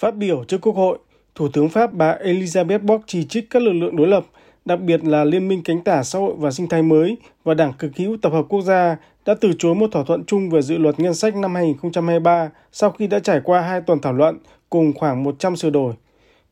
Phát 0.00 0.16
biểu 0.16 0.44
trước 0.44 0.60
Quốc 0.60 0.76
hội, 0.76 0.98
Thủ 1.34 1.48
tướng 1.48 1.68
Pháp 1.68 1.92
bà 1.92 2.16
Elizabeth 2.24 2.78
Bock 2.78 3.04
chỉ 3.06 3.24
trích 3.24 3.50
các 3.50 3.62
lực 3.62 3.72
lượng 3.72 3.96
đối 3.96 4.06
lập, 4.06 4.26
đặc 4.64 4.80
biệt 4.80 5.04
là 5.04 5.24
Liên 5.24 5.48
minh 5.48 5.62
cánh 5.64 5.84
tả 5.84 6.02
xã 6.02 6.18
hội 6.18 6.34
và 6.38 6.50
sinh 6.50 6.68
thái 6.68 6.82
mới 6.82 7.16
và 7.44 7.54
Đảng 7.54 7.72
cực 7.72 7.96
hữu 7.96 8.16
tập 8.22 8.32
hợp 8.32 8.44
quốc 8.48 8.62
gia 8.62 8.96
đã 9.26 9.34
từ 9.40 9.52
chối 9.58 9.74
một 9.74 9.86
thỏa 9.92 10.04
thuận 10.04 10.24
chung 10.24 10.50
về 10.50 10.62
dự 10.62 10.78
luật 10.78 11.00
ngân 11.00 11.14
sách 11.14 11.36
năm 11.36 11.54
2023 11.54 12.50
sau 12.72 12.90
khi 12.90 13.06
đã 13.06 13.18
trải 13.18 13.40
qua 13.44 13.60
hai 13.60 13.80
tuần 13.80 13.98
thảo 14.00 14.12
luận 14.12 14.38
cùng 14.70 14.92
khoảng 14.92 15.22
100 15.22 15.56
sửa 15.56 15.70
đổi. 15.70 15.94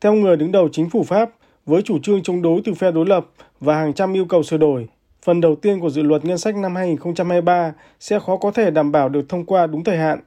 Theo 0.00 0.14
người 0.14 0.36
đứng 0.36 0.52
đầu 0.52 0.68
chính 0.72 0.90
phủ 0.90 1.02
Pháp, 1.02 1.30
với 1.66 1.82
chủ 1.82 1.98
trương 1.98 2.22
chống 2.22 2.42
đối 2.42 2.60
từ 2.64 2.74
phe 2.74 2.90
đối 2.90 3.06
lập 3.06 3.26
và 3.60 3.76
hàng 3.76 3.92
trăm 3.92 4.16
yêu 4.16 4.24
cầu 4.24 4.42
sửa 4.42 4.56
đổi, 4.56 4.88
phần 5.22 5.40
đầu 5.40 5.56
tiên 5.56 5.80
của 5.80 5.90
dự 5.90 6.02
luật 6.02 6.24
ngân 6.24 6.38
sách 6.38 6.56
năm 6.56 6.74
2023 6.74 7.72
sẽ 8.00 8.18
khó 8.18 8.36
có 8.36 8.50
thể 8.50 8.70
đảm 8.70 8.92
bảo 8.92 9.08
được 9.08 9.28
thông 9.28 9.44
qua 9.44 9.66
đúng 9.66 9.84
thời 9.84 9.96
hạn. 9.96 10.20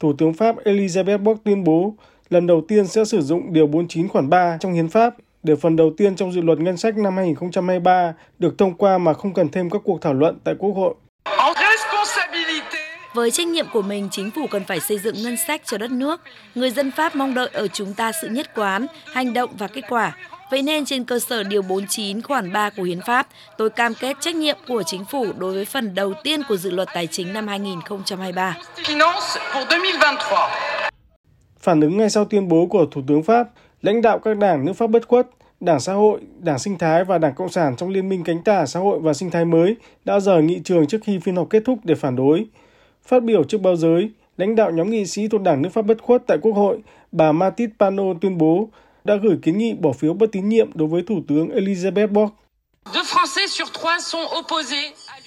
Thủ 0.00 0.12
tướng 0.12 0.34
Pháp 0.34 0.56
Elizabeth 0.64 1.18
Bock 1.18 1.44
tuyên 1.44 1.64
bố 1.64 1.94
lần 2.32 2.46
đầu 2.46 2.62
tiên 2.68 2.86
sẽ 2.86 3.04
sử 3.04 3.20
dụng 3.20 3.52
Điều 3.52 3.66
49 3.66 4.08
khoản 4.08 4.30
3 4.30 4.56
trong 4.60 4.72
hiến 4.72 4.88
pháp 4.88 5.14
để 5.42 5.54
phần 5.56 5.76
đầu 5.76 5.92
tiên 5.96 6.16
trong 6.16 6.32
dự 6.32 6.40
luật 6.40 6.58
ngân 6.58 6.76
sách 6.76 6.96
năm 6.96 7.16
2023 7.16 8.14
được 8.38 8.58
thông 8.58 8.74
qua 8.74 8.98
mà 8.98 9.12
không 9.12 9.34
cần 9.34 9.48
thêm 9.48 9.70
các 9.70 9.82
cuộc 9.84 9.98
thảo 10.00 10.14
luận 10.14 10.38
tại 10.44 10.54
Quốc 10.58 10.70
hội. 10.70 10.94
Với 13.14 13.30
trách 13.30 13.46
nhiệm 13.46 13.66
của 13.72 13.82
mình, 13.82 14.08
chính 14.10 14.30
phủ 14.30 14.46
cần 14.50 14.64
phải 14.64 14.80
xây 14.80 14.98
dựng 14.98 15.22
ngân 15.22 15.36
sách 15.46 15.62
cho 15.64 15.78
đất 15.78 15.90
nước. 15.90 16.20
Người 16.54 16.70
dân 16.70 16.90
Pháp 16.90 17.16
mong 17.16 17.34
đợi 17.34 17.48
ở 17.52 17.68
chúng 17.68 17.94
ta 17.94 18.12
sự 18.22 18.28
nhất 18.28 18.50
quán, 18.54 18.86
hành 19.12 19.34
động 19.34 19.50
và 19.58 19.66
kết 19.66 19.82
quả. 19.88 20.16
Vậy 20.50 20.62
nên 20.62 20.84
trên 20.84 21.04
cơ 21.04 21.18
sở 21.18 21.42
Điều 21.42 21.62
49 21.62 22.22
khoản 22.22 22.52
3 22.52 22.70
của 22.70 22.82
Hiến 22.82 23.00
pháp, 23.00 23.26
tôi 23.58 23.70
cam 23.70 23.94
kết 23.94 24.16
trách 24.20 24.34
nhiệm 24.34 24.56
của 24.68 24.82
chính 24.82 25.04
phủ 25.04 25.26
đối 25.38 25.52
với 25.52 25.64
phần 25.64 25.94
đầu 25.94 26.14
tiên 26.22 26.42
của 26.48 26.56
dự 26.56 26.70
luật 26.70 26.88
tài 26.94 27.06
chính 27.06 27.32
năm 27.32 27.48
2023. 27.48 28.56
Phản 31.62 31.80
ứng 31.80 31.96
ngay 31.96 32.10
sau 32.10 32.24
tuyên 32.24 32.48
bố 32.48 32.66
của 32.66 32.86
Thủ 32.86 33.02
tướng 33.08 33.22
Pháp, 33.22 33.48
lãnh 33.82 34.02
đạo 34.02 34.18
các 34.18 34.36
đảng 34.36 34.64
nước 34.64 34.72
Pháp 34.72 34.86
bất 34.86 35.08
khuất, 35.08 35.28
Đảng 35.60 35.80
Xã 35.80 35.92
hội, 35.92 36.20
Đảng 36.38 36.58
Sinh 36.58 36.78
thái 36.78 37.04
và 37.04 37.18
Đảng 37.18 37.34
Cộng 37.34 37.48
sản 37.48 37.76
trong 37.76 37.88
Liên 37.90 38.08
minh 38.08 38.24
cánh 38.24 38.42
tả 38.42 38.66
xã 38.66 38.80
hội 38.80 39.00
và 39.00 39.14
sinh 39.14 39.30
thái 39.30 39.44
mới 39.44 39.76
đã 40.04 40.20
rời 40.20 40.42
nghị 40.42 40.60
trường 40.64 40.86
trước 40.86 40.98
khi 41.04 41.18
phiên 41.18 41.36
họp 41.36 41.50
kết 41.50 41.62
thúc 41.66 41.78
để 41.84 41.94
phản 41.94 42.16
đối. 42.16 42.46
Phát 43.06 43.22
biểu 43.22 43.44
trước 43.44 43.58
báo 43.58 43.76
giới, 43.76 44.10
lãnh 44.36 44.54
đạo 44.54 44.70
nhóm 44.70 44.90
nghị 44.90 45.06
sĩ 45.06 45.28
thuộc 45.28 45.40
Đảng 45.42 45.62
nước 45.62 45.68
Pháp 45.72 45.82
bất 45.82 46.02
khuất 46.02 46.22
tại 46.26 46.38
Quốc 46.42 46.52
hội, 46.52 46.78
bà 47.12 47.32
Matit 47.32 47.70
Pano 47.78 48.02
tuyên 48.20 48.38
bố 48.38 48.68
đã 49.04 49.16
gửi 49.22 49.36
kiến 49.42 49.58
nghị 49.58 49.74
bỏ 49.74 49.92
phiếu 49.92 50.14
bất 50.14 50.32
tín 50.32 50.48
nhiệm 50.48 50.70
đối 50.74 50.88
với 50.88 51.02
Thủ 51.08 51.20
tướng 51.28 51.48
Elizabeth 51.48 52.08
Bock. 52.08 52.34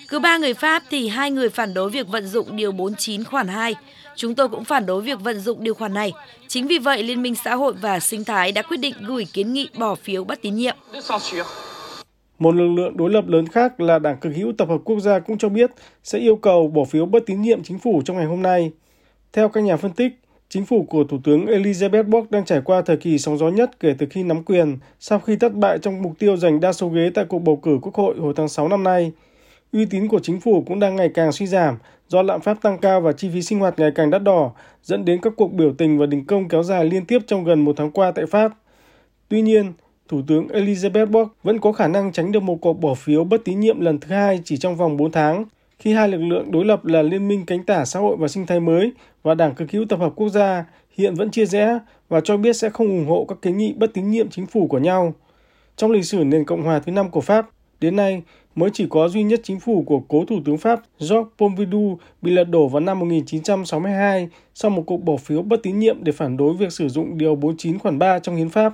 Cứ 0.09 0.19
ba 0.19 0.37
người 0.37 0.53
Pháp 0.53 0.83
thì 0.89 1.07
hai 1.07 1.31
người 1.31 1.49
phản 1.49 1.73
đối 1.73 1.89
việc 1.89 2.07
vận 2.07 2.27
dụng 2.27 2.55
Điều 2.55 2.71
49 2.71 3.23
khoản 3.23 3.47
2. 3.47 3.75
Chúng 4.15 4.35
tôi 4.35 4.49
cũng 4.49 4.63
phản 4.63 4.85
đối 4.85 5.01
việc 5.01 5.19
vận 5.21 5.39
dụng 5.39 5.63
điều 5.63 5.73
khoản 5.73 5.93
này. 5.93 6.13
Chính 6.47 6.67
vì 6.67 6.77
vậy, 6.79 7.03
Liên 7.03 7.21
minh 7.21 7.35
xã 7.35 7.55
hội 7.55 7.73
và 7.81 7.99
sinh 7.99 8.23
thái 8.23 8.51
đã 8.51 8.61
quyết 8.61 8.77
định 8.77 8.93
gửi 9.07 9.27
kiến 9.33 9.53
nghị 9.53 9.69
bỏ 9.77 9.95
phiếu 9.95 10.23
bất 10.23 10.41
tín 10.41 10.55
nhiệm. 10.55 10.75
Một 12.39 12.55
lực 12.55 12.67
lượng 12.67 12.97
đối 12.97 13.09
lập 13.09 13.27
lớn 13.27 13.47
khác 13.47 13.79
là 13.79 13.99
Đảng 13.99 14.17
Cực 14.17 14.35
hữu 14.35 14.53
Tập 14.57 14.69
hợp 14.69 14.81
Quốc 14.85 14.99
gia 14.99 15.19
cũng 15.19 15.37
cho 15.37 15.49
biết 15.49 15.71
sẽ 16.03 16.19
yêu 16.19 16.35
cầu 16.35 16.67
bỏ 16.67 16.83
phiếu 16.83 17.05
bất 17.05 17.25
tín 17.25 17.41
nhiệm 17.41 17.63
chính 17.63 17.79
phủ 17.79 18.01
trong 18.05 18.17
ngày 18.17 18.25
hôm 18.25 18.41
nay. 18.41 18.71
Theo 19.33 19.49
các 19.49 19.63
nhà 19.63 19.77
phân 19.77 19.91
tích, 19.91 20.11
chính 20.49 20.65
phủ 20.65 20.85
của 20.89 21.03
Thủ 21.03 21.17
tướng 21.23 21.45
Elizabeth 21.45 22.09
Bock 22.09 22.31
đang 22.31 22.45
trải 22.45 22.61
qua 22.65 22.81
thời 22.81 22.97
kỳ 22.97 23.17
sóng 23.17 23.37
gió 23.37 23.49
nhất 23.49 23.79
kể 23.79 23.95
từ 23.97 24.07
khi 24.09 24.23
nắm 24.23 24.43
quyền 24.43 24.77
sau 24.99 25.19
khi 25.19 25.35
thất 25.35 25.53
bại 25.53 25.77
trong 25.81 26.01
mục 26.01 26.13
tiêu 26.19 26.37
giành 26.37 26.59
đa 26.59 26.73
số 26.73 26.87
ghế 26.89 27.11
tại 27.13 27.25
cuộc 27.29 27.39
bầu 27.39 27.55
cử 27.55 27.79
Quốc 27.81 27.95
hội 27.95 28.15
hồi 28.19 28.33
tháng 28.37 28.49
6 28.49 28.67
năm 28.67 28.83
nay. 28.83 29.11
Uy 29.75 29.85
tín 29.85 30.07
của 30.07 30.19
chính 30.19 30.39
phủ 30.39 30.63
cũng 30.67 30.79
đang 30.79 30.95
ngày 30.95 31.09
càng 31.13 31.31
suy 31.31 31.47
giảm 31.47 31.77
do 32.07 32.21
lạm 32.21 32.41
phát 32.41 32.61
tăng 32.61 32.77
cao 32.77 33.01
và 33.01 33.11
chi 33.13 33.29
phí 33.33 33.41
sinh 33.41 33.59
hoạt 33.59 33.79
ngày 33.79 33.91
càng 33.95 34.09
đắt 34.09 34.23
đỏ, 34.23 34.51
dẫn 34.83 35.05
đến 35.05 35.21
các 35.21 35.33
cuộc 35.37 35.53
biểu 35.53 35.73
tình 35.77 35.97
và 35.97 36.05
đình 36.05 36.25
công 36.25 36.47
kéo 36.47 36.63
dài 36.63 36.85
liên 36.85 37.05
tiếp 37.05 37.19
trong 37.27 37.43
gần 37.43 37.65
một 37.65 37.73
tháng 37.77 37.91
qua 37.91 38.11
tại 38.11 38.25
Pháp. 38.25 38.51
Tuy 39.29 39.41
nhiên, 39.41 39.73
Thủ 40.07 40.21
tướng 40.27 40.47
Elizabeth 40.47 41.05
Bock 41.05 41.43
vẫn 41.43 41.59
có 41.59 41.71
khả 41.71 41.87
năng 41.87 42.11
tránh 42.11 42.31
được 42.31 42.39
một 42.39 42.57
cuộc 42.61 42.73
bỏ 42.73 42.93
phiếu 42.93 43.23
bất 43.23 43.41
tín 43.45 43.59
nhiệm 43.59 43.79
lần 43.79 43.99
thứ 43.99 44.15
hai 44.15 44.41
chỉ 44.45 44.57
trong 44.57 44.75
vòng 44.75 44.97
4 44.97 45.11
tháng, 45.11 45.45
khi 45.79 45.93
hai 45.93 46.09
lực 46.09 46.21
lượng 46.21 46.51
đối 46.51 46.65
lập 46.65 46.85
là 46.85 47.01
Liên 47.01 47.27
minh 47.27 47.45
cánh 47.45 47.63
tả 47.63 47.85
xã 47.85 47.99
hội 47.99 48.15
và 48.19 48.27
sinh 48.27 48.45
thái 48.45 48.59
mới 48.59 48.91
và 49.23 49.35
Đảng 49.35 49.55
cực 49.55 49.71
hữu 49.71 49.85
tập 49.85 49.99
hợp 49.99 50.13
quốc 50.15 50.29
gia 50.29 50.65
hiện 50.97 51.15
vẫn 51.15 51.31
chia 51.31 51.45
rẽ 51.45 51.79
và 52.09 52.21
cho 52.23 52.37
biết 52.37 52.53
sẽ 52.55 52.69
không 52.69 52.87
ủng 52.87 53.07
hộ 53.07 53.25
các 53.29 53.37
kiến 53.41 53.57
nghị 53.57 53.73
bất 53.73 53.93
tín 53.93 54.11
nhiệm 54.11 54.29
chính 54.29 54.45
phủ 54.45 54.67
của 54.67 54.79
nhau. 54.79 55.13
Trong 55.75 55.91
lịch 55.91 56.05
sử 56.05 56.23
nền 56.23 56.45
Cộng 56.45 56.63
hòa 56.63 56.79
thứ 56.79 56.91
năm 56.91 57.09
của 57.09 57.21
Pháp, 57.21 57.49
đến 57.79 57.95
nay, 57.95 58.21
mới 58.55 58.69
chỉ 58.73 58.87
có 58.89 59.07
duy 59.07 59.23
nhất 59.23 59.39
chính 59.43 59.59
phủ 59.59 59.83
của 59.83 59.99
cố 60.07 60.25
Thủ 60.25 60.39
tướng 60.45 60.57
Pháp 60.57 60.81
Jacques 60.99 61.25
Pompidou 61.37 61.99
bị 62.21 62.31
lật 62.31 62.43
đổ 62.43 62.67
vào 62.67 62.79
năm 62.79 62.99
1962 62.99 64.29
sau 64.53 64.71
một 64.71 64.83
cuộc 64.85 64.97
bỏ 64.97 65.17
phiếu 65.17 65.41
bất 65.41 65.63
tín 65.63 65.79
nhiệm 65.79 66.03
để 66.03 66.11
phản 66.11 66.37
đối 66.37 66.53
việc 66.53 66.71
sử 66.71 66.89
dụng 66.89 67.17
Điều 67.17 67.35
49 67.35 67.79
khoản 67.79 67.99
3 67.99 68.19
trong 68.19 68.35
hiến 68.35 68.49
pháp. 68.49 68.73